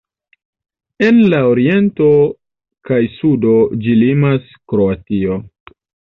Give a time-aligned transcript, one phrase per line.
[1.07, 2.07] En la oriento
[2.91, 3.55] kaj sudo
[3.85, 5.39] ĝi limas Kroatio.